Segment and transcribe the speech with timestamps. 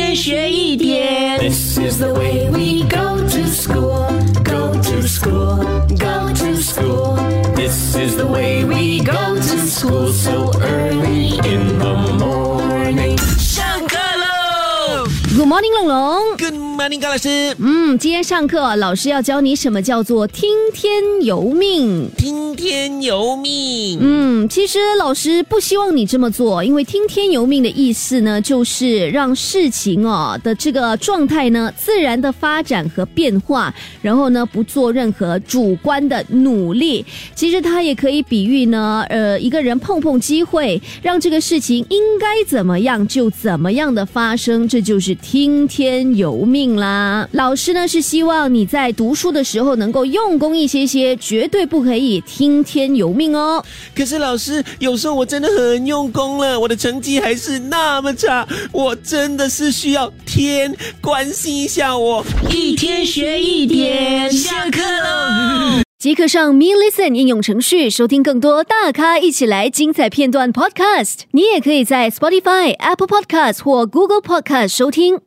[0.00, 1.38] 天学一点。
[1.38, 4.06] This is the way we go to school,
[4.42, 5.58] go to school,
[5.98, 7.16] go to school.
[7.54, 8.49] This is the way
[15.51, 16.37] morning，龙龙。
[16.37, 17.53] ！Good morning，高老师。
[17.59, 22.09] 嗯，今天上课老师要教你什么叫做听天由命。
[22.17, 23.99] 听天由命。
[23.99, 37.05] 嗯，其实老师不希望你这么做，因为听天由命的意思呢，就是让事情哦的这个状态呢自然的发展和变化，然后呢不做任何主观的努力。
[37.35, 47.27] 其实它也可以比喻呢，呃，一个人碰碰机会，让这个事情应该怎么样就怎么样的发生，这就是听天由命啦。
[47.31, 53.65] 老师呢是希望你在读书的时候能够用功一些些，绝对不可以听天由命哦。
[53.95, 62.23] 可是老师，有时候我真的很用功了，我的成绩还是那么差，我真的是需要天关心一下我。
[62.51, 65.81] 一天学一点，下课喽。
[65.97, 71.19] 即刻上 Me Listen 应用程序收听更多大咖一起来精彩片段 Podcast。
[71.29, 75.19] 你也可以在 Spotify、Apple Podcast 或 Google Podcast 收听。